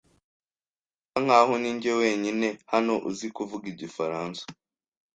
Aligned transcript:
Birasa 1.01 1.19
nkaho 1.23 1.53
ninjye 1.61 1.91
wenyine 2.01 2.47
hano 2.71 2.93
uzi 3.09 3.27
kuvuga 3.35 3.65
igifaransa. 3.73 4.43